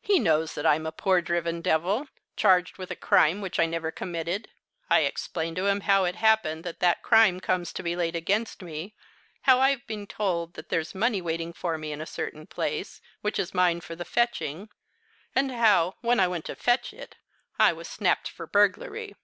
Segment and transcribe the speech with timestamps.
[0.00, 3.66] He knows that I am a poor driven devil, charged with a crime which I
[3.66, 4.48] never committed.
[4.88, 8.62] I explain to him how it happened that that crime comes to be laid against
[8.62, 8.94] me,
[9.42, 13.38] how I've been told that there's money waiting for me in a certain place, which
[13.38, 14.70] is mine for the fetching,
[15.34, 17.16] and how, when I went to fetch it,
[17.58, 19.16] I was snapped for burglary.